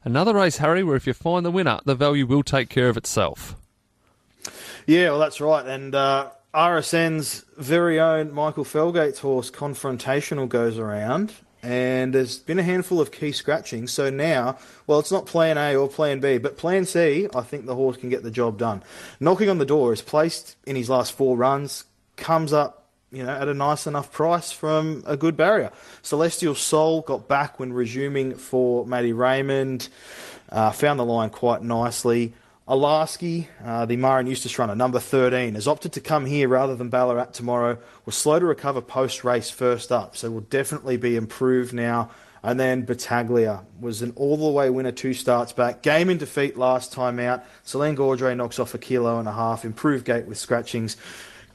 Another 0.06 0.34
race, 0.34 0.58
Harry, 0.58 0.84
where 0.84 0.96
if 0.96 1.08
you 1.08 1.14
find 1.14 1.46
the 1.46 1.52
winner, 1.52 1.80
the 1.84 1.96
value 1.96 2.26
will 2.26 2.44
take 2.44 2.70
care 2.70 2.88
of 2.88 2.96
itself. 2.96 3.56
Yeah, 4.86 5.10
well, 5.10 5.20
that's 5.20 5.42
right. 5.42 5.66
And 5.66 5.94
uh, 5.94 6.30
RSN's 6.54 7.44
very 7.58 8.00
own 8.00 8.32
Michael 8.34 8.64
Felgate's 8.64 9.20
horse, 9.20 9.52
Confrontational, 9.52 10.48
goes 10.48 10.78
around. 10.78 11.34
And 11.64 12.14
there's 12.14 12.38
been 12.38 12.60
a 12.60 12.64
handful 12.64 13.02
of 13.02 13.12
key 13.12 13.32
scratching. 13.32 13.88
So 13.88 14.10
now, 14.10 14.58
well, 14.86 15.00
it's 15.00 15.12
not 15.12 15.26
plan 15.26 15.58
A 15.58 15.76
or 15.76 15.88
plan 15.88 16.20
B, 16.20 16.38
but 16.38 16.58
plan 16.58 16.86
C, 16.86 17.28
I 17.36 17.42
think 17.42 17.66
the 17.66 17.76
horse 17.76 17.98
can 17.98 18.10
get 18.10 18.24
the 18.24 18.32
job 18.32 18.58
done. 18.58 18.84
Knocking 19.20 19.50
on 19.50 19.58
the 19.58 19.66
door 19.66 19.94
is 19.94 20.02
placed 20.02 20.56
in 20.66 20.76
his 20.76 20.90
last 20.90 21.14
four 21.14 21.38
runs, 21.38 21.86
comes 22.16 22.54
up 22.54 22.88
you 23.12 23.24
know, 23.24 23.30
at 23.30 23.48
a 23.48 23.54
nice 23.54 23.88
enough 23.88 24.12
price 24.12 24.52
from 24.52 25.04
a 25.06 25.16
good 25.16 25.38
barrier. 25.38 25.72
Celestial 26.02 26.56
Soul 26.56 27.02
got 27.02 27.28
back 27.28 27.60
when 27.60 27.72
resuming 27.72 28.36
for 28.36 28.86
Matty 28.86 29.14
Raymond, 29.14 29.88
uh, 30.50 30.72
found 30.72 31.00
the 31.00 31.06
line 31.06 31.30
quite 31.30 31.62
nicely. 31.62 32.34
Alaski, 32.68 33.48
uh, 33.64 33.86
the 33.86 33.96
Marin 33.96 34.28
Eustace 34.28 34.60
runner, 34.60 34.76
number 34.76 35.00
13, 35.00 35.56
has 35.56 35.70
opted 35.70 35.94
to 35.94 36.02
come 36.02 36.26
here 36.26 36.50
rather 36.50 36.76
than 36.76 36.90
Ballarat 36.90 37.32
tomorrow. 37.32 37.78
Was 38.06 38.16
slow 38.16 38.40
to 38.40 38.46
recover 38.46 38.82
post 38.82 39.24
race 39.24 39.50
first 39.50 39.90
up, 39.90 40.18
so 40.18 40.30
will 40.30 40.42
definitely 40.42 40.98
be 40.98 41.16
improved 41.16 41.74
now. 41.74 42.10
And 42.44 42.60
then 42.60 42.84
Battaglia 42.84 43.64
was 43.80 44.02
an 44.02 44.12
all 44.18 44.36
the 44.36 44.50
way 44.50 44.70
winner, 44.70 44.92
two 44.92 45.14
starts 45.14 45.54
back. 45.54 45.82
Game 45.82 46.10
in 46.10 46.18
defeat 46.18 46.58
last 46.58 46.92
time 46.92 47.20
out. 47.20 47.44
Celine 47.64 47.96
Gaudray 47.96 48.36
knocks 48.36 48.60
off 48.60 48.74
a 48.74 48.78
kilo 48.78 49.18
and 49.18 49.30
a 49.30 49.34
half. 49.34 49.64
Improved 49.64 50.06
gate 50.06 50.26
with 50.26 50.38
scratchings. 50.38 50.98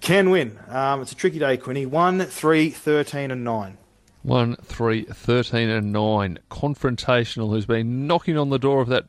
Can 0.01 0.31
win. 0.31 0.59
Um, 0.69 1.03
it's 1.03 1.13
a 1.13 1.15
tricky 1.15 1.39
day, 1.39 1.57
Quinny. 1.59 1.87
1, 1.87 2.25
3, 2.25 2.71
13, 2.71 3.31
and 3.31 3.45
9. 3.45 3.79
1, 4.23 4.57
3, 4.57 5.05
13, 5.05 5.69
and 5.69 5.93
9. 5.93 6.39
Confrontational, 6.51 7.51
who's 7.51 7.67
been 7.67 8.07
knocking 8.07 8.37
on 8.37 8.51
the 8.51 8.59
door 8.59 8.81
of 8.81 8.89
that 8.89 9.05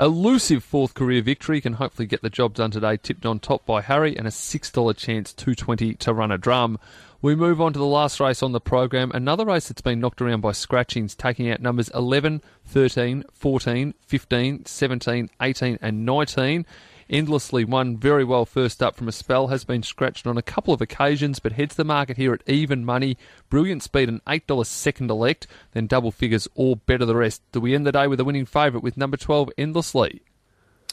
elusive 0.00 0.64
fourth 0.64 0.94
career 0.94 1.22
victory, 1.22 1.60
can 1.60 1.74
hopefully 1.74 2.06
get 2.06 2.22
the 2.22 2.30
job 2.30 2.54
done 2.54 2.70
today. 2.70 2.96
Tipped 2.96 3.26
on 3.26 3.38
top 3.38 3.66
by 3.66 3.82
Harry, 3.82 4.16
and 4.16 4.26
a 4.26 4.30
$6 4.30 4.96
chance, 4.96 5.32
220 5.32 5.94
to 5.94 6.14
run 6.14 6.32
a 6.32 6.38
drum. 6.38 6.78
We 7.22 7.34
move 7.34 7.60
on 7.60 7.74
to 7.74 7.78
the 7.78 7.84
last 7.84 8.18
race 8.18 8.42
on 8.42 8.52
the 8.52 8.60
program. 8.60 9.12
Another 9.12 9.44
race 9.44 9.68
that's 9.68 9.82
been 9.82 10.00
knocked 10.00 10.22
around 10.22 10.40
by 10.40 10.52
scratchings, 10.52 11.14
taking 11.14 11.50
out 11.50 11.60
numbers 11.60 11.90
11, 11.90 12.40
13, 12.64 13.24
14, 13.34 13.94
15, 14.06 14.64
17, 14.64 15.30
18, 15.40 15.78
and 15.82 16.06
19 16.06 16.66
endlessly 17.10 17.64
won 17.64 17.96
very 17.96 18.24
well 18.24 18.46
first 18.46 18.82
up 18.82 18.96
from 18.96 19.08
a 19.08 19.12
spell, 19.12 19.48
has 19.48 19.64
been 19.64 19.82
scratched 19.82 20.26
on 20.26 20.38
a 20.38 20.42
couple 20.42 20.72
of 20.72 20.80
occasions, 20.80 21.38
but 21.38 21.52
heads 21.52 21.74
the 21.74 21.84
market 21.84 22.16
here 22.16 22.32
at 22.32 22.48
even 22.48 22.84
money. 22.84 23.18
Brilliant 23.48 23.82
speed 23.82 24.08
and 24.08 24.24
$8 24.24 24.64
second 24.64 25.10
elect, 25.10 25.46
then 25.72 25.86
double 25.86 26.10
figures 26.10 26.48
all 26.54 26.76
better 26.76 27.04
the 27.04 27.16
rest. 27.16 27.42
Do 27.52 27.60
we 27.60 27.74
end 27.74 27.86
the 27.86 27.92
day 27.92 28.06
with 28.06 28.20
a 28.20 28.24
winning 28.24 28.46
favourite 28.46 28.82
with 28.82 28.96
number 28.96 29.16
12, 29.16 29.50
Endlessly? 29.58 30.22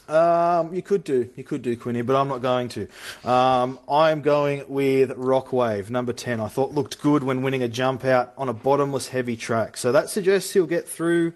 Um, 0.08 0.74
you 0.74 0.80
could 0.80 1.04
do, 1.04 1.28
you 1.36 1.44
could 1.44 1.60
do 1.60 1.76
Quinny, 1.76 2.00
but 2.00 2.16
I'm 2.16 2.28
not 2.28 2.40
going 2.40 2.70
to. 2.70 2.88
Um, 3.28 3.78
I'm 3.90 4.22
going 4.22 4.64
with 4.66 5.10
Rockwave, 5.10 5.90
number 5.90 6.14
10. 6.14 6.40
I 6.40 6.48
thought 6.48 6.72
looked 6.72 7.00
good 7.02 7.22
when 7.22 7.42
winning 7.42 7.62
a 7.62 7.68
jump 7.68 8.06
out 8.06 8.32
on 8.38 8.48
a 8.48 8.54
bottomless 8.54 9.08
heavy 9.08 9.36
track. 9.36 9.76
So 9.76 9.92
that 9.92 10.08
suggests 10.08 10.52
he'll 10.54 10.66
get 10.66 10.88
through 10.88 11.34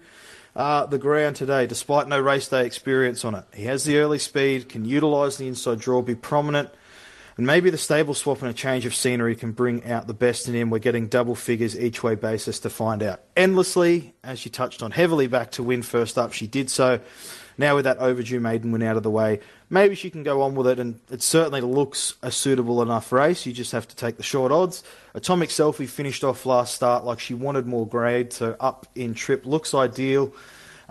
uh, 0.55 0.85
the 0.85 0.97
ground 0.97 1.35
today, 1.35 1.65
despite 1.67 2.07
no 2.07 2.19
race 2.19 2.47
day 2.47 2.65
experience 2.65 3.25
on 3.25 3.35
it. 3.35 3.45
He 3.53 3.63
has 3.65 3.83
the 3.83 3.97
early 3.97 4.19
speed, 4.19 4.69
can 4.69 4.85
utilise 4.85 5.37
the 5.37 5.47
inside 5.47 5.79
draw, 5.79 6.01
be 6.01 6.15
prominent, 6.15 6.69
and 7.37 7.47
maybe 7.47 7.69
the 7.69 7.77
stable 7.77 8.13
swap 8.13 8.41
and 8.41 8.51
a 8.51 8.53
change 8.53 8.85
of 8.85 8.93
scenery 8.93 9.35
can 9.35 9.51
bring 9.51 9.85
out 9.85 10.05
the 10.05 10.13
best 10.13 10.47
in 10.47 10.53
him. 10.53 10.69
We're 10.69 10.79
getting 10.79 11.07
double 11.07 11.33
figures 11.33 11.77
each 11.77 12.03
way 12.03 12.13
basis 12.15 12.59
to 12.59 12.69
find 12.69 13.01
out. 13.01 13.21
Endlessly, 13.35 14.13
as 14.23 14.37
she 14.37 14.49
touched 14.49 14.83
on, 14.83 14.91
heavily 14.91 15.25
back 15.27 15.51
to 15.51 15.63
win 15.63 15.81
first 15.81 16.17
up. 16.17 16.33
She 16.33 16.45
did 16.45 16.69
so. 16.69 16.99
Now 17.57 17.75
with 17.75 17.85
that 17.85 17.99
overdue 17.99 18.39
maiden 18.39 18.71
win 18.71 18.83
out 18.83 18.97
of 18.97 19.03
the 19.03 19.09
way, 19.09 19.39
maybe 19.69 19.95
she 19.95 20.09
can 20.09 20.23
go 20.23 20.41
on 20.41 20.55
with 20.55 20.67
it, 20.67 20.79
and 20.79 20.99
it 21.11 21.21
certainly 21.21 21.61
looks 21.61 22.15
a 22.21 22.31
suitable 22.31 22.81
enough 22.81 23.11
race. 23.11 23.45
You 23.45 23.53
just 23.53 23.71
have 23.71 23.87
to 23.87 23.95
take 23.95 24.17
the 24.17 24.23
short 24.23 24.51
odds. 24.51 24.83
Atomic 25.13 25.49
Selfie 25.49 25.87
finished 25.87 26.23
off 26.23 26.45
last 26.45 26.73
start 26.73 27.05
like 27.05 27.19
she 27.19 27.33
wanted 27.33 27.67
more 27.67 27.87
grade, 27.87 28.33
so 28.33 28.55
up 28.59 28.87
in 28.95 29.13
trip 29.13 29.45
looks 29.45 29.73
ideal. 29.73 30.33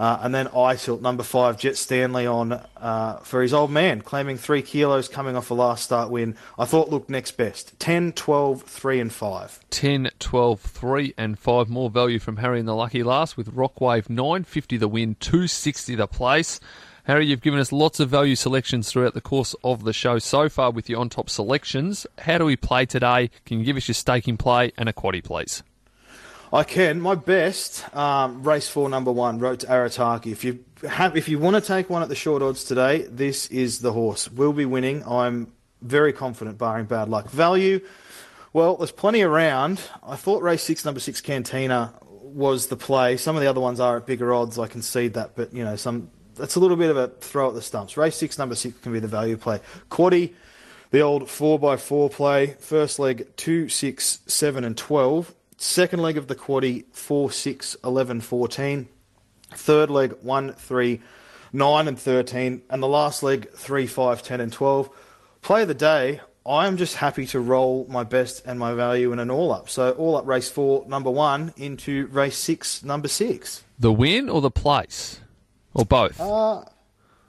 Uh, 0.02 0.18
and 0.22 0.34
then 0.34 0.48
I 0.48 0.74
tilt 0.74 1.00
number 1.00 1.22
five, 1.22 1.56
Jet 1.56 1.76
Stanley 1.76 2.26
on 2.26 2.60
uh, 2.76 3.18
for 3.18 3.40
his 3.40 3.54
old 3.54 3.70
man, 3.70 4.00
claiming 4.00 4.36
three 4.36 4.60
kilos 4.60 5.08
coming 5.08 5.36
off 5.36 5.52
a 5.52 5.54
last 5.54 5.84
start 5.84 6.10
win. 6.10 6.34
I 6.58 6.64
thought 6.64 6.90
looked 6.90 7.08
next 7.08 7.36
best 7.36 7.78
10, 7.78 8.14
12, 8.14 8.62
3, 8.62 8.98
and 8.98 9.12
5. 9.12 9.60
10, 9.70 10.10
12, 10.18 10.60
3, 10.60 11.14
and 11.16 11.38
5. 11.38 11.70
More 11.70 11.88
value 11.88 12.18
from 12.18 12.38
Harry 12.38 12.58
in 12.58 12.66
the 12.66 12.74
lucky 12.74 13.04
last 13.04 13.36
with 13.36 13.54
Rockwave 13.54 14.10
950 14.10 14.76
the 14.76 14.88
win, 14.88 15.14
260 15.20 15.94
the 15.94 16.08
place. 16.08 16.58
Harry, 17.04 17.26
you've 17.26 17.40
given 17.40 17.60
us 17.60 17.70
lots 17.70 18.00
of 18.00 18.08
value 18.08 18.34
selections 18.34 18.90
throughout 18.90 19.14
the 19.14 19.20
course 19.20 19.54
of 19.62 19.84
the 19.84 19.92
show 19.92 20.18
so 20.18 20.48
far 20.48 20.72
with 20.72 20.90
your 20.90 20.98
on 20.98 21.10
top 21.10 21.30
selections. 21.30 22.08
How 22.18 22.38
do 22.38 22.44
we 22.44 22.56
play 22.56 22.86
today? 22.86 23.30
Can 23.46 23.60
you 23.60 23.64
give 23.64 23.76
us 23.76 23.86
your 23.86 23.94
staking 23.94 24.36
play 24.36 24.72
and 24.76 24.88
a 24.88 24.92
quaddy, 24.92 25.22
please? 25.22 25.62
I 26.54 26.64
can. 26.64 27.00
My 27.00 27.14
best 27.14 27.82
um, 27.96 28.42
race 28.42 28.68
four, 28.68 28.90
number 28.90 29.10
one, 29.10 29.38
Road 29.38 29.60
to 29.60 29.66
Arataki. 29.68 30.32
If 30.32 30.44
you 30.44 30.62
have, 30.86 31.16
if 31.16 31.26
you 31.26 31.38
want 31.38 31.56
to 31.56 31.62
take 31.62 31.88
one 31.88 32.02
at 32.02 32.10
the 32.10 32.14
short 32.14 32.42
odds 32.42 32.64
today, 32.64 33.06
this 33.08 33.46
is 33.46 33.80
the 33.80 33.90
horse. 33.90 34.30
Will 34.30 34.52
be 34.52 34.66
winning. 34.66 35.02
I'm 35.06 35.50
very 35.80 36.12
confident, 36.12 36.58
barring 36.58 36.84
bad 36.84 37.08
luck. 37.08 37.30
Value. 37.30 37.80
Well, 38.52 38.76
there's 38.76 38.92
plenty 38.92 39.22
around. 39.22 39.80
I 40.06 40.16
thought 40.16 40.42
race 40.42 40.62
six, 40.62 40.84
number 40.84 41.00
six, 41.00 41.22
Cantina 41.22 41.94
was 42.10 42.66
the 42.66 42.76
play. 42.76 43.16
Some 43.16 43.34
of 43.34 43.40
the 43.40 43.48
other 43.48 43.60
ones 43.60 43.80
are 43.80 43.96
at 43.96 44.06
bigger 44.06 44.34
odds. 44.34 44.58
I 44.58 44.66
concede 44.66 45.14
that, 45.14 45.34
but 45.34 45.54
you 45.54 45.64
know, 45.64 45.76
some 45.76 46.10
that's 46.34 46.56
a 46.56 46.60
little 46.60 46.76
bit 46.76 46.90
of 46.90 46.98
a 46.98 47.08
throw 47.08 47.48
at 47.48 47.54
the 47.54 47.62
stumps. 47.62 47.96
Race 47.96 48.16
six, 48.16 48.36
number 48.36 48.56
six 48.56 48.78
can 48.80 48.92
be 48.92 49.00
the 49.00 49.08
value 49.08 49.38
play. 49.38 49.60
Quaddy, 49.90 50.34
the 50.90 51.00
old 51.00 51.30
four 51.30 51.58
by 51.58 51.78
four 51.78 52.10
play. 52.10 52.48
First 52.60 52.98
leg, 52.98 53.26
two, 53.36 53.70
six, 53.70 54.18
seven, 54.26 54.64
and 54.64 54.76
twelve. 54.76 55.34
Second 55.62 56.02
leg 56.02 56.18
of 56.18 56.26
the 56.26 56.34
quaddy, 56.34 56.86
4, 56.90 57.30
6, 57.30 57.76
11, 57.84 58.20
14. 58.20 58.88
Third 59.52 59.90
leg, 59.90 60.12
1, 60.20 60.54
3, 60.54 61.00
9, 61.52 61.88
and 61.88 61.96
13. 61.96 62.62
And 62.68 62.82
the 62.82 62.88
last 62.88 63.22
leg, 63.22 63.48
3, 63.52 63.86
5, 63.86 64.22
10, 64.24 64.40
and 64.40 64.52
12. 64.52 64.90
Play 65.40 65.62
of 65.62 65.68
the 65.68 65.74
day, 65.74 66.20
I'm 66.44 66.76
just 66.76 66.96
happy 66.96 67.26
to 67.26 67.38
roll 67.38 67.86
my 67.88 68.02
best 68.02 68.42
and 68.44 68.58
my 68.58 68.74
value 68.74 69.12
in 69.12 69.20
an 69.20 69.30
all 69.30 69.52
up. 69.52 69.70
So, 69.70 69.92
all 69.92 70.16
up 70.16 70.26
race 70.26 70.50
4, 70.50 70.86
number 70.88 71.12
1, 71.12 71.54
into 71.56 72.08
race 72.08 72.38
6, 72.38 72.82
number 72.82 73.06
6. 73.06 73.62
The 73.78 73.92
win 73.92 74.28
or 74.28 74.40
the 74.40 74.50
place? 74.50 75.20
Or 75.74 75.86
both? 75.86 76.20
Uh, 76.20 76.64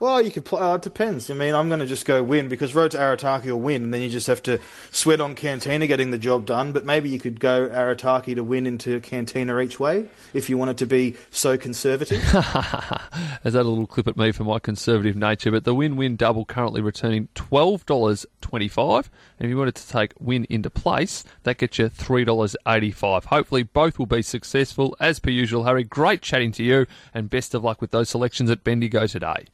well, 0.04 0.20
you 0.20 0.30
could 0.30 0.44
play. 0.44 0.60
Uh, 0.60 0.74
it 0.74 0.82
depends. 0.82 1.30
I 1.30 1.34
mean, 1.34 1.54
I'm 1.54 1.68
going 1.68 1.80
to 1.80 1.86
just 1.86 2.04
go 2.04 2.22
win 2.22 2.48
because 2.48 2.74
Road 2.74 2.90
to 2.90 2.98
Arataki 2.98 3.46
will 3.46 3.60
win, 3.60 3.84
and 3.84 3.94
then 3.94 4.02
you 4.02 4.10
just 4.10 4.26
have 4.26 4.42
to 4.42 4.60
sweat 4.90 5.18
on 5.18 5.34
Cantina 5.34 5.86
getting 5.86 6.10
the 6.10 6.18
job 6.18 6.44
done. 6.44 6.72
But 6.72 6.84
maybe 6.84 7.08
you 7.08 7.18
could 7.18 7.40
go 7.40 7.70
Arataki 7.70 8.34
to 8.34 8.44
win 8.44 8.66
into 8.66 9.00
Cantina 9.00 9.58
each 9.60 9.80
way 9.80 10.06
if 10.34 10.50
you 10.50 10.58
wanted 10.58 10.76
to 10.76 10.86
be 10.86 11.16
so 11.30 11.56
conservative. 11.56 12.18
Is 13.44 13.54
that 13.54 13.62
a 13.62 13.62
little 13.62 13.86
clip 13.86 14.06
at 14.06 14.18
me 14.18 14.30
for 14.30 14.44
my 14.44 14.58
conservative 14.58 15.16
nature? 15.16 15.50
But 15.50 15.64
the 15.64 15.74
win-win 15.74 16.16
double 16.16 16.44
currently 16.44 16.82
returning 16.82 17.28
twelve 17.34 17.86
dollars 17.86 18.26
twenty-five, 18.42 19.10
and 19.38 19.46
if 19.46 19.48
you 19.50 19.56
wanted 19.56 19.76
to 19.76 19.88
take 19.88 20.12
win 20.20 20.46
into 20.50 20.68
place, 20.68 21.24
that 21.44 21.56
gets 21.56 21.78
you 21.78 21.88
three 21.88 22.26
dollars 22.26 22.56
eighty-five. 22.68 23.24
Hopefully, 23.24 23.62
both 23.62 23.98
will 23.98 24.04
be 24.04 24.20
successful 24.20 24.94
as 25.00 25.18
per 25.18 25.30
usual. 25.30 25.64
Harry, 25.64 25.82
great 25.82 26.20
chatting 26.20 26.52
to 26.52 26.62
you, 26.62 26.86
and 27.14 27.30
best 27.30 27.54
of 27.54 27.64
luck 27.64 27.80
with 27.80 27.90
those 27.90 28.10
selections 28.10 28.50
at 28.50 28.62
Bendigo 28.64 29.06
today. 29.06 29.46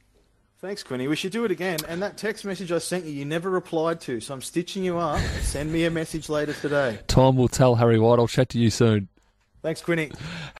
Thanks, 0.61 0.83
Quinny. 0.83 1.07
We 1.07 1.15
should 1.15 1.31
do 1.31 1.43
it 1.43 1.49
again. 1.49 1.79
And 1.87 2.03
that 2.03 2.17
text 2.17 2.45
message 2.45 2.71
I 2.71 2.77
sent 2.77 3.05
you, 3.05 3.11
you 3.11 3.25
never 3.25 3.49
replied 3.49 3.99
to. 4.01 4.19
So 4.19 4.31
I'm 4.31 4.43
stitching 4.43 4.83
you 4.83 4.99
up. 4.99 5.19
Send 5.41 5.73
me 5.73 5.85
a 5.85 5.89
message 5.89 6.29
later 6.29 6.53
today. 6.53 6.99
Time 7.07 7.35
will 7.35 7.47
tell, 7.47 7.73
Harry 7.73 7.97
White. 7.97 8.19
I'll 8.19 8.27
chat 8.27 8.49
to 8.49 8.59
you 8.59 8.69
soon. 8.69 9.07
Thanks, 9.63 9.81
Quinny. 9.81 10.11